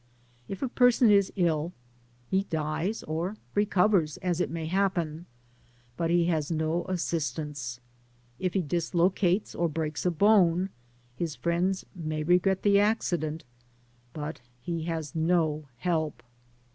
If 0.47 0.63
a 0.63 0.67
person 0.67 1.11
is 1.11 1.31
ill, 1.35 1.73
he 2.27 2.45
dies 2.45 3.03
or 3.03 3.35
recovers 3.53 4.17
as 4.17 4.41
it 4.41 4.49
may 4.49 4.67
happ^i, 4.67 5.25
but 5.95 6.09
he 6.09 6.25
has 6.25 6.49
no 6.49 6.85
assistance* 6.85 7.79
If 8.39 8.55
he 8.55 8.63
dislocates 8.63 9.53
or 9.53 9.69
breaks 9.69 10.03
a 10.03 10.09
bone, 10.09 10.69
his 11.15 11.35
friends 11.35 11.85
may 11.95 12.23
regret 12.23 12.63
the 12.63 12.79
accident, 12.79 13.43
but 14.11 14.41
he 14.59 14.85
has 14.85 15.13
no 15.13 15.67
help. 15.77 16.23